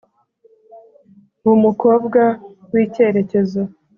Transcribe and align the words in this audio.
Ba 1.41 1.49
umukobwa 1.57 2.21
wikerekezo 2.71 3.61